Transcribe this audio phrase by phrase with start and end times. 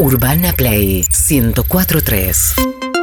[0.00, 2.97] Urbana Play 1043.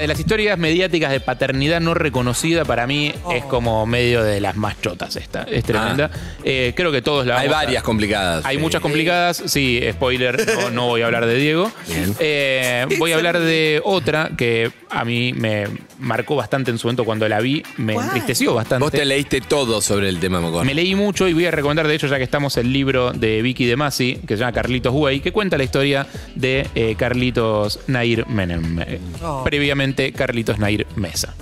[0.00, 3.32] De las historias mediáticas de paternidad no reconocida, para mí Oh.
[3.32, 5.42] es como medio de las más chotas esta.
[5.42, 6.10] Es tremenda.
[6.42, 8.44] Eh, creo que todos la Hay a- varias complicadas.
[8.46, 8.62] Hay Sí.
[8.62, 11.70] muchas complicadas, sí, spoiler, no, no voy a hablar de Diego.
[12.18, 15.66] Eh, voy a hablar de otra que a mí me
[15.98, 18.06] marcó bastante en su momento cuando la vi, me ¿Cuál?
[18.06, 18.82] entristeció bastante.
[18.82, 20.66] Vos te leíste todo sobre el tema, Mocón.
[20.66, 23.42] Me leí mucho y voy a recomendar, de hecho, ya que estamos, el libro de
[23.42, 27.80] Vicky de Masi, que se llama Carlitos Way, que cuenta la historia de eh, Carlitos
[27.86, 28.80] Nair Menem.
[28.80, 29.42] Eh, Oh.
[29.44, 31.34] Previamente, Carlitos Nair Mesa.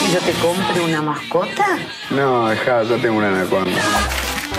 [0.00, 1.78] ¿Que yo te compre una mascota?
[2.10, 3.80] No, dejá, yo tengo una anaconda.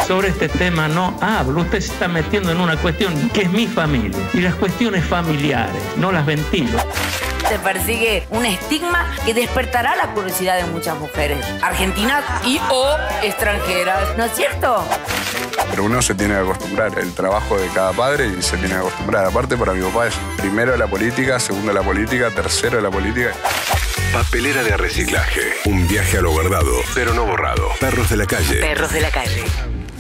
[0.08, 1.62] Sobre este tema no hablo.
[1.62, 4.18] Usted se está metiendo en una cuestión que es mi familia.
[4.34, 6.80] Y las cuestiones familiares no las ventilo.
[7.48, 14.18] Te persigue un estigma que despertará la curiosidad de muchas mujeres, argentinas y o extranjeras,
[14.18, 14.84] ¿no es cierto?
[15.70, 16.98] Pero uno se tiene que acostumbrar.
[17.00, 19.26] El trabajo de cada padre y se tiene que acostumbrar.
[19.26, 23.34] Aparte, para mi papá es primero la política, segundo la política, tercero la política.
[24.14, 25.42] Papelera de reciclaje.
[25.66, 27.70] Un viaje a lo guardado, pero no borrado.
[27.80, 28.56] Perros de la calle.
[28.60, 29.44] Perros de la calle.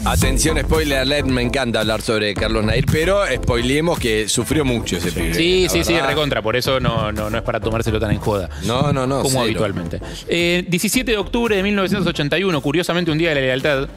[0.05, 5.11] Atención, spoiler alert, me encanta hablar sobre Carlos Nair, pero spoileemos que sufrió mucho ese
[5.11, 5.33] pibe.
[5.33, 6.09] Sí, sí, sí, verdad.
[6.09, 6.41] recontra.
[6.41, 8.49] Por eso no, no, no es para tomárselo tan en joda.
[8.63, 9.17] No, no, no.
[9.17, 9.43] como cero.
[9.43, 9.99] habitualmente.
[10.27, 13.89] Eh, 17 de octubre de 1981, curiosamente un día de la lealtad,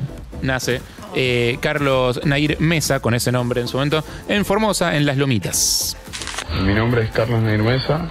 [0.43, 0.81] nace
[1.15, 5.97] eh, Carlos Nair Mesa, con ese nombre en su momento, en Formosa, en Las Lomitas.
[6.65, 8.07] Mi nombre es Carlos Nair Mesa.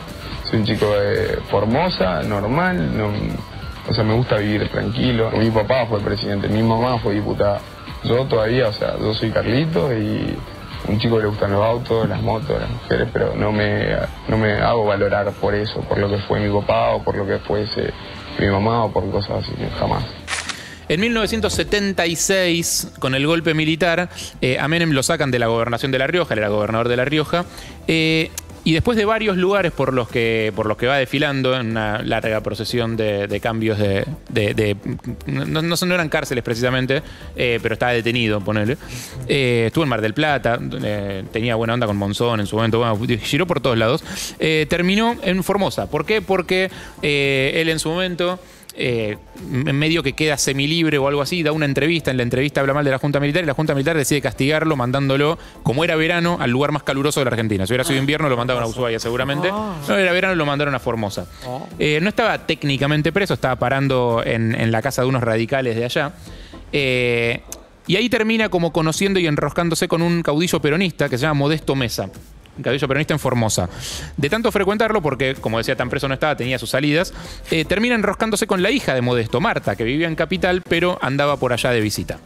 [0.50, 2.98] Soy un chico de Formosa, normal.
[2.98, 3.12] no-
[3.90, 5.32] o sea, me gusta vivir tranquilo.
[5.32, 7.60] Mi papá fue presidente, mi mamá fue diputada.
[8.04, 10.36] Yo todavía, o sea, yo soy Carlito y
[10.88, 13.96] un chico que le gustan los autos, las motos, las mujeres, pero no me,
[14.28, 17.26] no me hago valorar por eso, por lo que fue mi papá o por lo
[17.26, 17.92] que fuese
[18.40, 20.04] mi mamá o por cosas así, jamás.
[20.92, 24.10] En 1976, con el golpe militar,
[24.42, 26.98] eh, a Menem lo sacan de la gobernación de La Rioja, él era gobernador de
[26.98, 27.46] La Rioja,
[27.88, 28.30] eh,
[28.66, 32.04] y después de varios lugares por los que, por los que va desfilando en una
[32.04, 34.76] larga procesión de, cambios de...
[35.28, 37.02] no, no eran cárceles precisamente,
[37.38, 38.76] eh, pero estaba detenido, ponele.
[39.30, 40.60] Eh, estuvo en Mar del Plata,
[41.32, 44.04] tenía buena onda con Monzón en su momento, bueno, giró por todos lados.
[44.68, 45.90] Terminó en Formosa.
[45.90, 46.22] ¿Por qué?
[46.22, 46.70] Porque
[47.02, 48.40] él en su momento
[48.76, 49.18] eh,
[49.52, 52.74] en medio que queda semilibre o algo así, da una entrevista, en la entrevista habla
[52.74, 56.38] mal de la Junta Militar y la Junta Militar decide castigarlo mandándolo, como era verano,
[56.40, 57.66] al lugar más caluroso de la Argentina.
[57.66, 59.52] Si hubiera sido invierno lo mandaban a Ushuaia seguramente.
[59.52, 61.28] No era verano lo mandaron a Formosa.
[61.80, 65.86] Eh, no estaba técnicamente preso, estaba parando en, en la casa de unos radicales de
[65.86, 66.14] allá.
[66.72, 67.42] Eh,
[67.88, 71.76] y ahí termina como conociendo y enroscándose con un caudillo peronista que se llama Modesto
[71.76, 72.10] Mesa.
[72.58, 73.70] Un caudillo peronista en Formosa.
[74.18, 77.14] De tanto frecuentarlo, porque como decía, tan preso no estaba, tenía sus salidas,
[77.50, 81.38] eh, termina enroscándose con la hija de Modesto, Marta, que vivía en Capital, pero andaba
[81.38, 82.20] por allá de visita.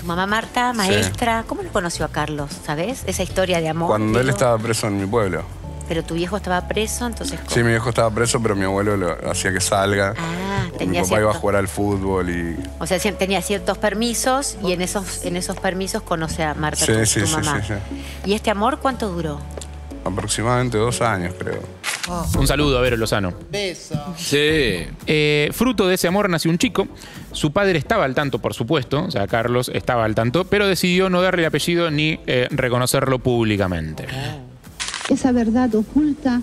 [0.00, 2.50] Tu mamá Marta, maestra, ¿cómo lo conoció a Carlos?
[2.64, 3.02] ¿Sabes?
[3.06, 3.88] Esa historia de amor.
[3.88, 5.44] Cuando él estaba preso en mi pueblo.
[5.88, 7.38] Pero tu viejo estaba preso, entonces.
[7.40, 7.50] ¿cómo?
[7.50, 10.14] Sí, mi viejo estaba preso, pero mi abuelo lo hacía que salga.
[10.16, 14.56] Ah, mi tenía papá iba a jugar al fútbol y O sea, tenía ciertos permisos
[14.64, 17.62] y en esos, en esos permisos conoce a Marta, Sí, tu, sí, tu sí, mamá.
[17.62, 17.74] sí,
[18.24, 19.38] ¿Y este amor cuánto duró?
[20.02, 21.60] aproximadamente dos años, creo.
[22.38, 23.34] Un saludo a Vero Lozano.
[23.50, 23.94] Beso.
[24.16, 24.86] Sí.
[25.06, 26.88] Eh, fruto de ese amor nació un chico.
[27.32, 31.10] Su padre estaba al tanto, por supuesto, o sea, Carlos estaba al tanto, pero decidió
[31.10, 34.06] no darle apellido ni eh, reconocerlo públicamente.
[35.10, 36.40] esa verdad oculta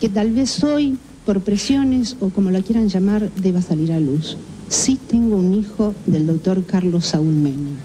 [0.00, 4.38] que tal vez hoy, por presiones o como la quieran llamar, deba salir a luz.
[4.70, 7.76] Sí tengo un hijo del doctor Carlos Saúl Menem.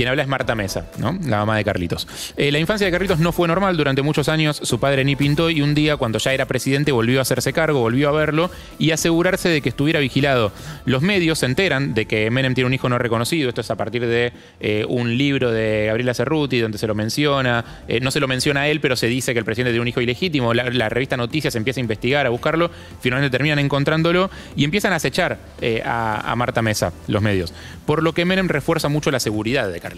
[0.00, 1.18] Quien habla es Marta Mesa, ¿no?
[1.26, 2.08] La mamá de Carlitos.
[2.38, 3.76] Eh, la infancia de Carlitos no fue normal.
[3.76, 7.18] Durante muchos años su padre ni pintó y un día, cuando ya era presidente, volvió
[7.18, 10.52] a hacerse cargo, volvió a verlo y asegurarse de que estuviera vigilado.
[10.86, 13.50] Los medios se enteran de que Menem tiene un hijo no reconocido.
[13.50, 17.82] Esto es a partir de eh, un libro de Gabriela Cerruti donde se lo menciona.
[17.86, 19.88] Eh, no se lo menciona a él, pero se dice que el presidente tiene un
[19.88, 20.54] hijo ilegítimo.
[20.54, 22.70] La, revista Noticias empieza a investigar, a buscarlo.
[23.02, 25.36] Finalmente terminan encontrándolo y empiezan a acechar
[25.84, 27.52] a Marta Mesa, los medios.
[27.84, 29.89] Por lo que Menem refuerza mucho la seguridad de Carlitos.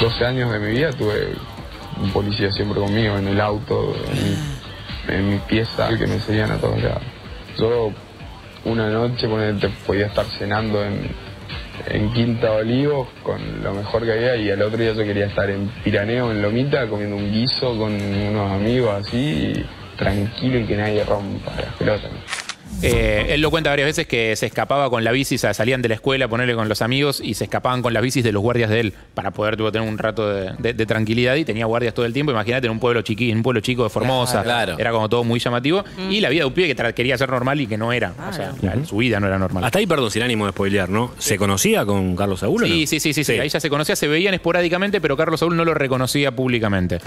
[0.00, 1.34] 12 años de mi vida tuve
[2.00, 4.62] un policía siempre conmigo en el auto, en
[5.08, 7.02] en mi pieza, que me seguían a todos lados.
[7.58, 7.92] Yo
[8.64, 11.10] una noche ponete, podía estar cenando en,
[11.88, 15.50] en Quinta Olivos con lo mejor que había y al otro día yo quería estar
[15.50, 20.76] en Piraneo, en Lomita, comiendo un guiso con unos amigos así, y tranquilo y que
[20.76, 22.10] nadie rompa las pelotas.
[22.80, 25.82] Eh, él lo cuenta varias veces que se escapaba con la bici, o sea, salían
[25.82, 28.42] de la escuela, ponerle con los amigos y se escapaban con las bicis de los
[28.42, 31.66] guardias de él para poder tipo, tener un rato de, de- de tranquilidad y tenía
[31.66, 32.32] guardias todo el tiempo.
[32.32, 34.76] Imagínate en un pueblo chiqui, en un pueblo chico de Formosa, Claro.
[34.78, 37.60] era como todo muy llamativo y la vida de un pibe que quería ser normal
[37.60, 38.52] y que no era, o sea,
[38.84, 39.64] su vida no era normal.
[39.64, 41.12] Hasta ahí, perdón, sin ánimo de spoilear, ¿no?
[41.18, 42.72] ¿Se conocía con Carlos Saúl o no?
[42.74, 43.32] Sí, sí, sí, sí, sí.
[43.38, 46.98] Ahí ya se conocía, se veían esporádicamente, pero Carlos Saúl no lo reconocía públicamente.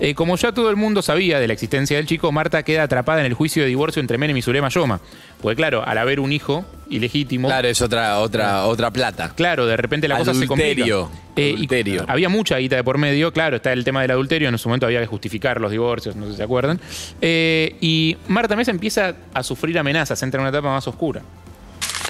[0.00, 3.20] Eh, como ya todo el mundo sabía de la existencia del chico, Marta queda atrapada
[3.20, 5.00] en el juicio de divorcio entre Menem y Zulema Yoma.
[5.40, 7.48] Porque claro, al haber un hijo ilegítimo.
[7.48, 9.32] Claro, es otra, otra, otra plata.
[9.34, 11.08] Claro, de repente la cosa se complica.
[11.36, 12.04] Eh, y Adulterio.
[12.08, 14.84] había mucha guita de por medio, claro, está el tema del adulterio, en su momento
[14.84, 16.80] había que justificar los divorcios, no sé si se acuerdan.
[17.20, 21.22] Eh, y Marta Mesa empieza a sufrir amenazas, entra en una etapa más oscura.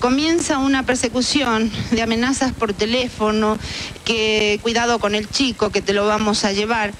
[0.00, 3.58] Comienza una persecución de amenazas por teléfono,
[4.04, 6.92] que cuidado con el chico, que te lo vamos a llevar.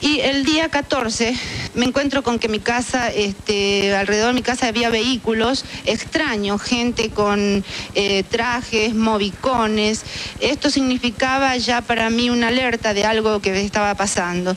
[0.00, 1.34] Y el día 14
[1.76, 7.10] me encuentro con que mi casa, este, alrededor de mi casa había vehículos extraños, gente
[7.10, 7.64] con
[7.94, 10.02] eh, trajes, movicones.
[10.40, 14.56] Esto significaba ya para mí una alerta de algo que estaba pasando.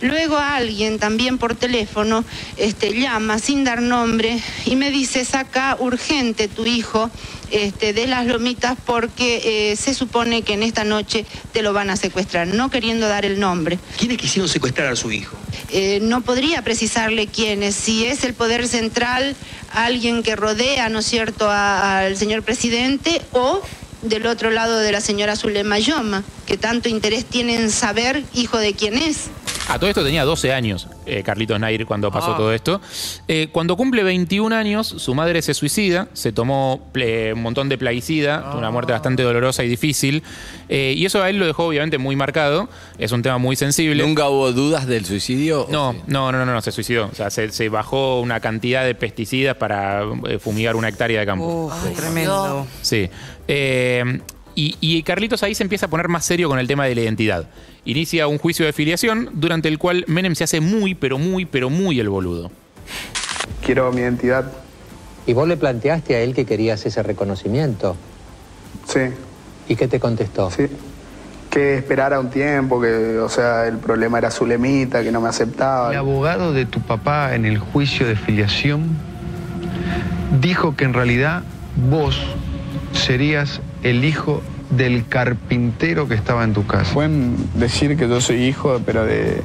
[0.00, 2.24] Luego alguien también por teléfono
[2.56, 7.10] este, llama sin dar nombre y me dice, saca urgente tu hijo
[7.50, 11.90] este, de las lomitas porque eh, se supone que en esta noche te lo van
[11.90, 13.78] a secuestrar, no queriendo dar el nombre.
[13.96, 15.36] ¿Quiénes quisieron secuestrar a su hijo?
[15.70, 19.34] Eh, no podría precisarle quiénes, si es el poder central,
[19.72, 23.60] alguien que rodea, ¿no es cierto?, al señor presidente o
[24.02, 28.58] del otro lado de la señora Zulema Yoma, que tanto interés tiene en saber hijo
[28.58, 29.28] de quién es.
[29.68, 32.36] A todo esto tenía 12 años eh, Carlitos Nair cuando pasó Ah.
[32.36, 32.80] todo esto.
[33.26, 37.76] Eh, cuando cumple 21 años, su madre se suicida, se tomó ple- un montón de
[37.76, 40.22] plaguicida, una muerte bastante dolorosa y difícil.
[40.68, 42.68] Eh, y eso a él lo dejó obviamente muy marcado,
[42.98, 44.02] es un tema muy sensible.
[44.04, 45.66] ¿Nunca hubo dudas del suicidio?
[45.68, 47.06] No, no, no, no, no, se suicidó.
[47.10, 51.26] O sea, se, se bajó una cantidad de pesticidas para eh, fumigar una hectárea de
[51.26, 51.72] campo.
[51.96, 52.66] tremendo.
[52.82, 53.10] Sí.
[53.48, 54.20] Eh,
[54.56, 57.02] y, y Carlitos ahí se empieza a poner más serio con el tema de la
[57.02, 57.48] identidad.
[57.84, 61.70] Inicia un juicio de filiación durante el cual Menem se hace muy, pero muy, pero
[61.70, 62.50] muy el boludo.
[63.64, 64.50] Quiero mi identidad.
[65.26, 67.96] ¿Y vos le planteaste a él que querías ese reconocimiento?
[68.86, 69.00] Sí.
[69.68, 70.50] ¿Y qué te contestó?
[70.50, 70.66] Sí.
[71.50, 75.90] Que esperara un tiempo, que, o sea, el problema era Zulemita, que no me aceptaba.
[75.90, 78.96] El abogado de tu papá en el juicio de filiación
[80.40, 81.42] dijo que en realidad
[81.90, 82.20] vos
[82.92, 83.60] serías
[83.90, 86.92] el hijo del carpintero que estaba en tu casa.
[86.92, 89.40] Pueden decir que yo soy hijo, pero de,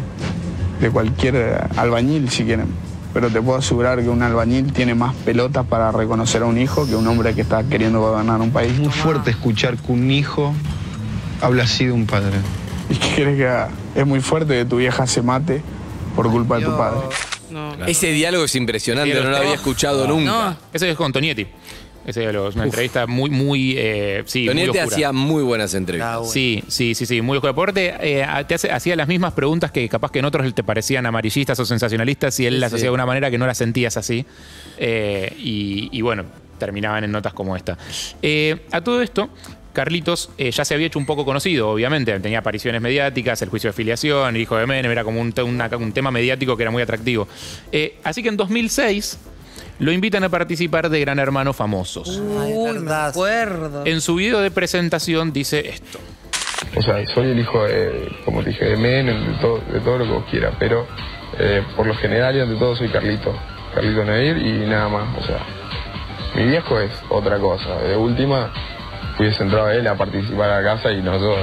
[0.79, 2.67] de cualquier albañil, si quieren.
[3.13, 6.87] Pero te puedo asegurar que un albañil tiene más pelotas para reconocer a un hijo
[6.87, 8.77] que un hombre que está queriendo gobernar un país.
[8.79, 10.53] Muy fuerte escuchar que un hijo
[11.41, 12.37] habla así de un padre.
[12.89, 13.69] ¿Y qué quieres que haga?
[13.95, 15.61] Es muy fuerte que tu vieja se mate
[16.15, 16.99] por culpa de tu padre.
[17.85, 20.57] Ese diálogo es impresionante, no lo había escuchado nunca.
[20.73, 21.47] Ese es con Tonietti.
[22.05, 23.75] Ese diálogo es una entrevista muy, muy.
[23.77, 24.85] Eh, sí, muy Tonietti oscura.
[24.85, 26.31] hacía muy buenas entrevistas.
[26.31, 27.53] Sí, sí, sí, sí, muy oscura.
[27.53, 30.63] Por aparte, eh, te hace- hacía las mismas preguntas que capaz que en otros te
[30.63, 32.75] parecían amarillistas o sensacionalistas y él Sí, las sí.
[32.77, 34.25] hacía de una manera que no las sentías así.
[34.77, 36.25] Eh, y, y bueno,
[36.57, 37.77] terminaban en notas como esta.
[38.21, 39.29] Eh, a todo esto,
[39.73, 42.19] Carlitos eh, ya se había hecho un poco conocido, obviamente.
[42.19, 45.43] Tenía apariciones mediáticas, el juicio de filiación, el hijo de Menem, era como un, te-
[45.43, 47.27] una- un tema mediático que era muy atractivo.
[47.71, 49.17] Eh, así que en 2006
[49.81, 52.19] lo invitan a participar de Gran Hermano Famosos.
[52.19, 53.83] Uy, me acuerdo.
[53.83, 55.97] En su video de presentación dice esto.
[56.75, 59.97] O sea, soy el hijo de, como te dije, de Menem, de todo, de todo
[59.97, 60.85] lo que vos quieras, pero
[61.39, 63.33] eh, por lo general y ante todo soy Carlito,
[63.73, 65.17] Carlito Nair y nada más.
[65.17, 65.39] O sea,
[66.35, 67.79] mi viejo es otra cosa.
[67.79, 68.53] De última,
[69.17, 71.35] hubiese entrado él a participar a la casa y no yo.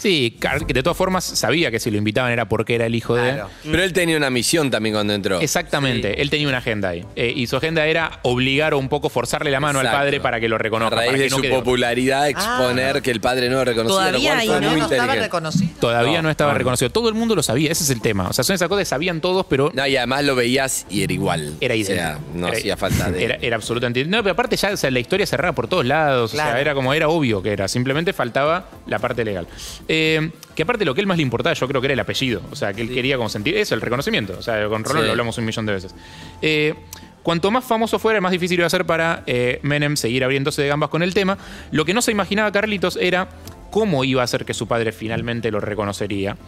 [0.00, 2.94] Sí, Car- que de todas formas sabía que si lo invitaban era porque era el
[2.94, 3.42] hijo de...
[3.64, 5.40] Pero él tenía una misión también cuando entró.
[5.40, 7.04] Exactamente, él tenía una agenda ahí.
[7.16, 10.40] Eh, y su agenda era obligar o un poco forzarle la mano al padre para
[10.40, 10.94] que lo reconozca.
[10.96, 12.28] A raíz para que de no su quede- popularidad, Ah.
[12.30, 13.96] exponer que el padre no lo reconocía.
[14.10, 15.70] lo Todavía cual ahí no, estaba reconocido.
[15.80, 16.58] Todavía no, No, estaba no, no.
[16.58, 16.90] reconocido.
[16.90, 18.28] Todo el mundo lo sabía, ese es el tema.
[18.28, 21.12] O sea, son esas cosas, sabían todos, pero No, y además lo veías y era
[21.12, 21.54] igual.
[21.60, 21.96] era O idéntico.
[21.98, 23.24] sea, no Era- hacía falta de.
[23.30, 24.04] Era, era absolutamente.
[24.06, 26.30] No, pero aparte ya o sea, la historia cerraba por todos lados.
[26.30, 26.52] O Claro.
[26.52, 27.68] sea, era como era obvio que era.
[27.68, 29.46] Simplemente faltaba la parte legal.
[29.92, 32.42] Eh, que aparte lo que él más le importaba, yo creo que era el apellido.
[32.52, 34.36] O sea, que él quería como sentir eso, el reconocimiento.
[34.38, 35.06] O sea, con Rolón Sí.
[35.06, 35.94] lo hablamos un millón de veces.
[36.42, 36.74] Eh,
[37.22, 40.68] Cuanto más famoso fuera, más difícil iba a ser para eh, Menem seguir abriéndose de
[40.68, 41.36] gambas con el tema.
[41.70, 43.28] Lo que no se imaginaba Carlitos era
[43.70, 46.38] cómo iba a hacer que su padre finalmente lo reconocería.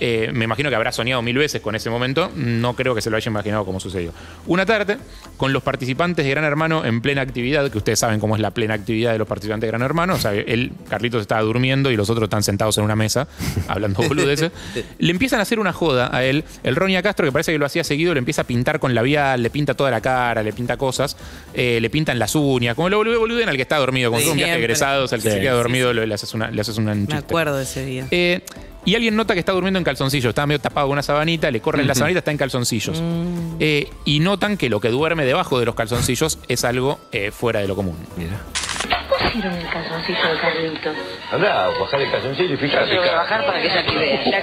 [0.00, 2.30] Eh, me imagino que habrá soñado mil veces con ese momento.
[2.34, 4.12] No creo que se lo haya imaginado como sucedió.
[4.46, 4.98] Una tarde,
[5.36, 8.50] con los participantes de Gran Hermano en plena actividad, que ustedes saben cómo es la
[8.50, 10.14] plena actividad de los participantes de Gran Hermano.
[10.14, 13.28] O sea, él, Carlitos estaba durmiendo y los otros están sentados en una mesa
[13.68, 14.50] hablando boludeces.
[14.98, 16.44] le empiezan a hacer una joda a él.
[16.62, 19.42] El Ronia Castro, que parece que lo hacía seguido, le empieza a pintar con labial,
[19.42, 21.16] le pinta toda la cara, le pinta cosas,
[21.54, 24.52] eh, le pintan las uñas, como lo boluden al que está dormido, como un viaje
[24.52, 24.64] Siempre.
[24.64, 26.94] egresados, al que se Sí, queda sí, dormido le, le haces una, le haces una
[26.94, 28.06] Me acuerdo de ese día.
[28.10, 28.40] Eh,
[28.86, 31.60] y alguien nota que está durmiendo en calzoncillos, está medio tapado con una sabanita, le
[31.60, 31.98] corren la Ujú.
[31.98, 33.00] sabanita, está en calzoncillos.
[33.02, 33.56] Mm.
[33.60, 37.60] Eh, y notan que lo que duerme debajo de los calzoncillos es algo eh, fuera
[37.60, 37.96] de lo común.
[38.16, 40.96] pusieron el calzoncillo de Carlitos?
[41.32, 42.94] Andá, bajar el calzoncillo y fíjate.
[42.94, 44.24] Yo voy a bajar para que aquí vea.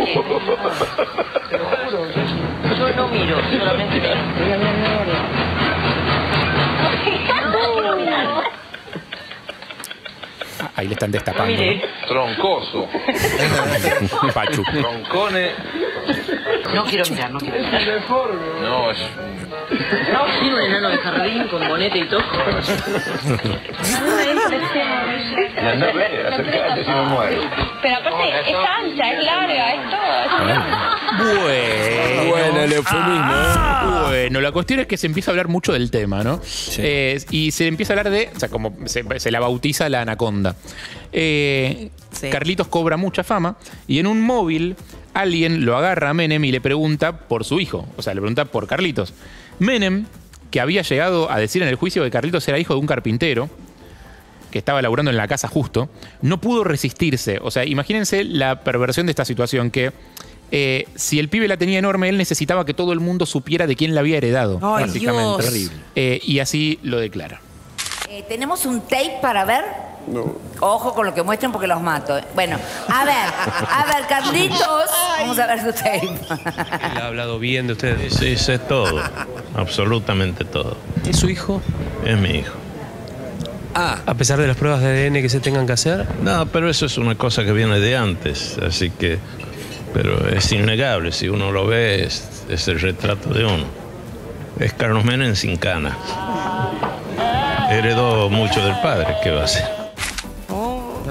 [1.50, 2.08] Te lo juro.
[2.14, 4.14] Yo no miro, solamente miro.
[10.84, 11.54] Ahí le están destapando.
[11.54, 11.82] Mire.
[12.06, 12.90] Troncoso.
[14.34, 14.64] Pachu.
[14.64, 15.52] Troncone.
[16.74, 18.02] No quiero mirar, no quiero mirar.
[18.62, 18.98] No, es.
[20.12, 22.20] No, sí, un enano de jardín con bonete y todo.
[26.84, 27.38] Si no muere.
[27.82, 30.44] Pero aparte es ancha, es larga, es todo.
[30.44, 31.44] Bueno.
[32.64, 34.24] Bueno, el eufemismo, ¿eh?
[34.24, 36.42] Bueno, la cuestión es que se empieza a hablar mucho del tema, ¿no?
[36.78, 40.02] Eh, y se empieza a hablar de, o sea, como se, se la bautiza la
[40.02, 40.56] anaconda.
[41.12, 41.90] Eh,
[42.32, 44.76] Carlitos cobra mucha fama y en un móvil
[45.14, 48.46] alguien lo agarra a Menem y le pregunta por su hijo, o sea, le pregunta
[48.46, 49.14] por Carlitos.
[49.60, 50.06] Menem,
[50.50, 53.50] que había llegado a decir en el juicio que Carlitos era hijo de un carpintero,
[54.52, 55.90] que estaba laburando en la casa justo,
[56.22, 57.40] no pudo resistirse.
[57.42, 59.92] O sea, imagínense la perversión de esta situación que
[60.56, 63.76] eh, si el pibe la tenía enorme, él necesitaba que todo el mundo supiera de
[63.76, 64.60] quién la había heredado.
[64.62, 65.24] Ay, básicamente.
[65.42, 65.46] Dios.
[65.46, 65.76] Terrible.
[65.96, 67.42] Eh, y así lo declara.
[68.08, 69.64] Eh, ¿Tenemos un tape para ver?
[70.06, 70.36] No.
[70.60, 72.16] Ojo con lo que muestren porque los mato.
[72.18, 72.24] eh.
[72.36, 74.60] Bueno, a ver, a ver, Carlitos.
[75.20, 76.06] Vamos a ver su tape.
[76.08, 78.14] Él ha hablado bien de ustedes.
[78.14, 79.02] Sí, sé todo.
[79.56, 80.78] Absolutamente todo.
[81.08, 81.62] ¿Es su hijo?
[82.06, 82.54] Es mi hijo.
[83.74, 84.00] Ah.
[84.06, 86.06] A pesar de las pruebas de ADN que se tengan que hacer.
[86.22, 89.18] No, pero eso es una cosa que viene de antes, así que.
[89.94, 93.66] Pero es innegable, si uno lo ve, es, es el retrato de uno.
[94.60, 95.96] Es Carlos Menem sin canas.
[97.70, 99.84] Heredó mucho del padre, ¿qué va a hacer?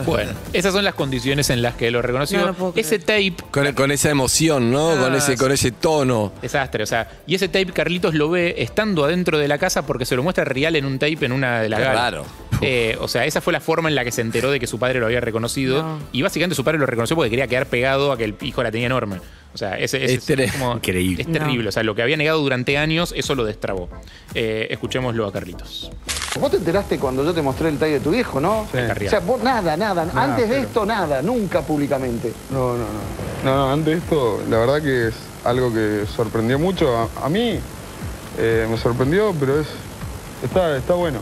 [0.06, 2.54] Bueno, esas son las condiciones en las que lo reconoció.
[2.58, 3.34] No ese tape.
[3.50, 4.96] Con, con esa emoción, ¿no?
[4.96, 6.32] con, Ah, ese, con ese tono.
[6.42, 10.04] Desastre, o sea, y ese tape Carlitos lo ve estando adentro de la casa porque
[10.04, 12.26] se lo muestra real en un tape en una de las galas.
[12.62, 14.78] Eh, o sea, esa fue la forma en la que se enteró de que su
[14.78, 15.83] padre lo había reconocido.
[15.83, 15.99] No.
[16.12, 18.71] Y básicamente su padre lo reconoció porque quería quedar pegado a que el hijo la
[18.71, 19.21] tenía enorme.
[19.54, 21.23] O sea, ese, ese Es ter- como- Increíble.
[21.23, 21.69] es terrible.
[21.69, 23.88] O sea, lo que había negado durante años, eso lo destrabó.
[24.35, 25.90] Eh, escuchémoslo a Carlitos.
[26.40, 28.66] Vos te enteraste cuando yo te mostré el talle de tu viejo, ¿no?
[28.73, 28.78] Sí.
[29.07, 30.09] O sea, vos nada, nada.
[30.14, 31.21] Antes de esto, nada.
[31.21, 32.33] Nunca públicamente.
[32.50, 33.45] No, no, no.
[33.45, 35.14] No, no, antes de esto, la verdad que es
[35.45, 36.97] algo que sorprendió mucho.
[36.97, 37.59] A, a mí
[38.38, 39.66] eh, me sorprendió, pero es
[40.42, 41.19] está, está bueno.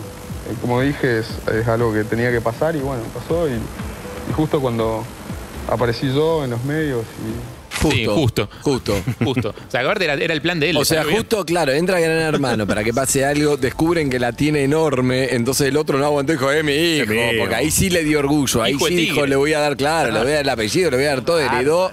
[0.51, 3.49] Eh, como dije, es, es algo que tenía que pasar y bueno, pasó.
[3.49, 5.05] Y, y justo cuando
[5.69, 7.61] aparecí yo en los medios y...
[7.81, 7.97] Justo.
[7.97, 8.49] Sí, justo.
[8.61, 8.95] Justo.
[9.25, 9.49] Justo.
[9.51, 10.77] O sea, aparte era, era el plan de él.
[10.77, 11.17] O sea, bien.
[11.17, 15.69] justo, claro, entra Gran Hermano para que pase algo, descubren que la tiene enorme, entonces
[15.69, 17.07] el otro no aguantó y dijo, es mi hijo,
[17.39, 20.13] porque ahí sí le dio orgullo, ahí Hijo sí dijo, le voy a dar, claro,
[20.13, 21.91] le voy a dar el apellido, le voy a dar todo, heredó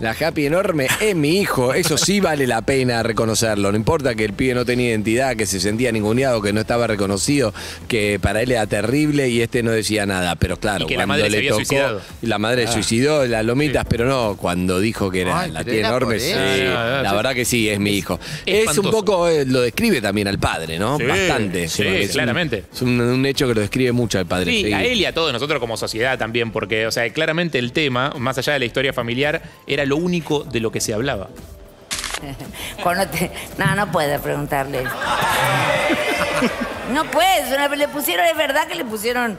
[0.00, 4.24] la happy enorme, es mi hijo, eso sí vale la pena reconocerlo, no importa que
[4.24, 7.52] el pibe no tenía identidad, que se sentía ninguneado, que no estaba reconocido,
[7.88, 11.06] que para él era terrible y este no decía nada, pero claro, Y que la
[11.06, 12.00] cuando madre se le había tocó, suicidado.
[12.22, 12.72] la madre Ah.
[12.72, 16.38] suicidó las lomitas, pero no, cuando dijo que era Ay, la era enorme, sí, eso.
[16.38, 17.16] Ah, la sí.
[17.16, 18.20] verdad que sí, es mi hijo.
[18.46, 20.96] Es un poco, eh, lo describe también al padre, ¿no?
[20.98, 21.68] Sí, Bastante.
[21.68, 22.64] sí, Es un- claramente.
[22.72, 24.50] Es un, un hecho que lo describe mucho al padre.
[24.52, 24.72] Sí, sí.
[24.72, 28.12] a él y a todos nosotros como sociedad también, porque, o sea, claramente el tema,
[28.18, 31.28] más allá de la historia familiar, era lo único de lo que se hablaba.
[32.82, 34.84] Cuando te- No, no puede preguntarle.
[36.92, 39.38] No puedes, una- le pusieron, es verdad que le pusieron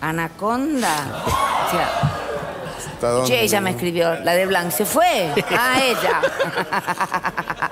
[0.00, 1.22] anaconda.
[1.66, 5.32] O sea, che, ella me escribió, la de Blanc se fue.
[5.56, 6.20] Ah, ella.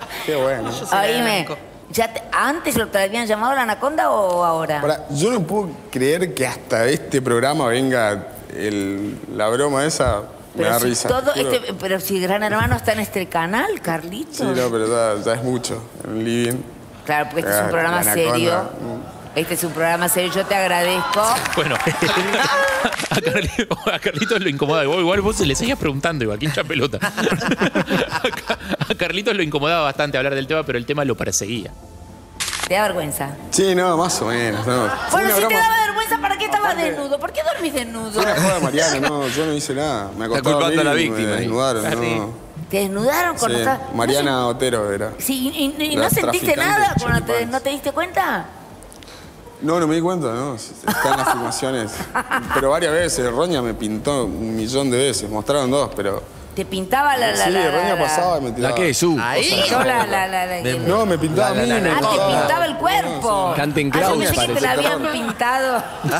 [0.26, 0.70] Qué bueno.
[0.92, 1.46] Oíme,
[1.90, 4.80] ya te- ¿antes lo te habían llamado la anaconda o ahora?
[4.80, 10.22] Pará, yo no puedo creer que hasta este programa venga el- la broma esa.
[10.58, 11.08] Me Pero da si, risa.
[11.08, 14.36] todo este- pero si Gran Hermano está en este canal, Carlitos.
[14.36, 15.82] Sí, no, pero ya, ya es mucho.
[16.04, 16.58] En el living.
[17.06, 18.70] Claro, porque este es un programa serio.
[19.34, 21.22] Este es un programa serio, yo te agradezco.
[21.56, 21.76] Bueno,
[23.10, 24.84] a, Carlitos, a Carlitos lo incomoda.
[24.84, 26.98] Igual, igual vos le seguías preguntando, igual, hincha pelota.
[27.08, 28.58] A, Ca-
[28.90, 31.70] a Carlitos lo incomodaba bastante hablar del tema, pero el tema lo perseguía.
[32.66, 33.30] ¿Te da vergüenza?
[33.50, 34.66] Sí, no, más o menos.
[34.66, 34.88] No.
[35.10, 35.87] Bueno, si te daba vergüenza,
[36.68, 37.20] ¿para qué estabas desnudo?
[37.20, 38.10] ¿Por qué dormís desnudo?
[38.12, 40.10] Fue una joda Mariana, no, yo no hice nada.
[40.16, 41.38] Me Está acostaba culpando a la víctima Me ahí.
[41.40, 42.14] desnudaron, Ah, sí.
[42.16, 42.48] no.
[42.68, 45.12] ¿Te desnudaron Sí, cuando estabas- Mariana Otero era.
[45.18, 47.48] Sí, y, y- y La no sentiste traficante nada de cuando te, choripanes.
[47.50, 48.46] no te diste cuenta.
[49.60, 50.54] No, no me di cuenta, ¿no?
[50.54, 51.92] Están las filmaciones.
[52.54, 55.28] Pero varias veces, Roña me pintó un millón de veces.
[55.28, 56.22] Mostraron dos, pero.
[56.58, 57.30] Te pintaba la.
[57.30, 58.70] la, sí, la, la- la- pasaba y me tiraba.
[58.70, 58.92] ¿La qué?
[58.92, 59.16] Su.
[59.22, 59.48] Ahí.
[59.48, 61.70] Pintó la- la- la- la- el- No, me pintaba La, la, a mí.
[61.70, 62.08] la, me la.
[62.08, 62.64] Ah, te pintaba.
[62.66, 63.52] el cuerpo.
[63.56, 65.84] Canten Ah, yo Clown, pensé que te la habían pintado.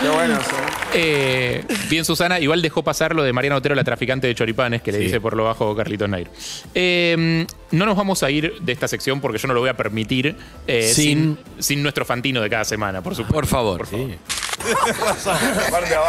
[0.00, 0.50] Qué bueno eso.
[0.94, 4.92] Eh, bien, Susana, igual dejó pasar lo de Mariana Otero, la traficante de choripanes, que
[4.92, 6.28] le dice por lo bajo Carlitos Nair.
[6.74, 9.76] Eh, no nos vamos a ir de esta sección porque yo no lo voy a
[9.76, 13.34] permitir eh, sin, sin nuestro fantino de cada semana, por supuesto.
[13.34, 13.78] Por favor.
[13.78, 14.10] Por favor.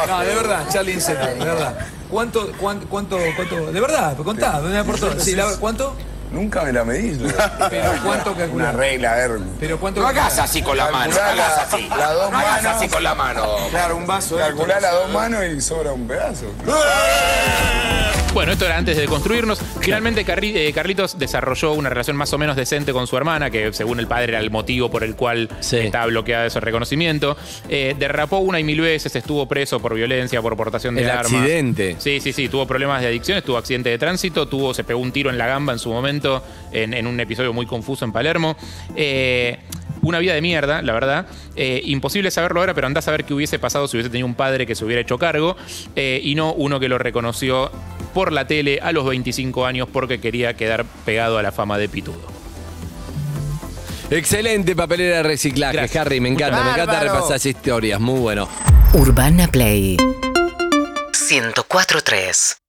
[0.08, 1.88] No, de verdad, Charlie Inceto, de verdad.
[2.10, 3.72] ¿Cuánto, cuánto, cuánto, cuánto?
[3.72, 4.98] De verdad, contá, me por.
[5.22, 5.96] Sí, ¿cuánto?
[6.32, 7.20] Nunca me la medí.
[7.70, 8.70] Pero ¿cuánto calculás?
[8.70, 9.32] Una regla, a ver.
[9.60, 11.90] Pero ¿cuánto No hagas así con la mano, no hagas así.
[11.90, 12.78] Las dos No hagas manos.
[12.78, 13.46] así con la mano.
[13.70, 14.38] Claro, un vaso.
[14.38, 16.46] Calculá las dos manos y sobra un pedazo.
[18.34, 19.60] Bueno, esto era antes de construirnos.
[19.82, 23.74] Finalmente, Carri- eh, Carlitos desarrolló una relación más o menos decente con su hermana, que
[23.74, 27.36] según el padre era el motivo por el cual estaba bloqueada ese reconocimiento.
[27.68, 31.26] Eh, derrapó una y mil veces, estuvo preso por violencia, por portación de El armas.
[31.26, 31.98] accidente.
[32.00, 35.12] Sí, sí, sí, tuvo problemas de adicciones, tuvo accidente de tránsito, tuvo, se pegó un
[35.12, 38.56] tiro en la gamba en su momento, en, en un episodio muy confuso en Palermo.
[38.96, 39.58] Eh,
[40.04, 41.28] una vida de mierda, la verdad.
[41.58, 44.36] Eh, imposible saberlo ahora, pero andás a ver qué hubiese pasado si hubiese tenido un
[44.36, 45.58] padre que se hubiera hecho cargo
[45.98, 47.70] eh, y no uno que lo reconoció
[48.12, 51.90] por la tele a los 25 años porque quería quedar pegado a la fama de
[51.90, 52.22] pitudo.
[54.10, 56.20] Excelente papelera de reciclaje, Harry.
[56.20, 58.00] Me encanta, me encanta repasar historias.
[58.00, 58.48] Muy bueno.
[58.94, 62.61] Urbana Play 104.3